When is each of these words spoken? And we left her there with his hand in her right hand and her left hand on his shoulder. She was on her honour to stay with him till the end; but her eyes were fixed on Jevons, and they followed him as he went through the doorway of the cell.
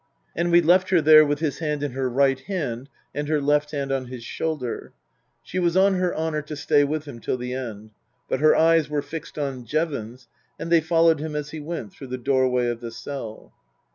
And 0.35 0.49
we 0.51 0.61
left 0.61 0.89
her 0.89 0.99
there 0.99 1.23
with 1.23 1.41
his 1.41 1.59
hand 1.59 1.83
in 1.83 1.91
her 1.91 2.09
right 2.09 2.39
hand 2.39 2.89
and 3.13 3.27
her 3.27 3.39
left 3.39 3.69
hand 3.69 3.91
on 3.91 4.05
his 4.07 4.23
shoulder. 4.23 4.93
She 5.43 5.59
was 5.59 5.77
on 5.77 5.93
her 5.93 6.15
honour 6.15 6.41
to 6.41 6.55
stay 6.55 6.83
with 6.83 7.05
him 7.05 7.19
till 7.19 7.37
the 7.37 7.53
end; 7.53 7.91
but 8.27 8.39
her 8.39 8.55
eyes 8.55 8.89
were 8.89 9.03
fixed 9.03 9.37
on 9.37 9.63
Jevons, 9.63 10.27
and 10.57 10.71
they 10.71 10.81
followed 10.81 11.19
him 11.19 11.35
as 11.35 11.51
he 11.51 11.59
went 11.59 11.93
through 11.93 12.07
the 12.07 12.17
doorway 12.17 12.67
of 12.67 12.79
the 12.81 12.89
cell. 12.89 13.53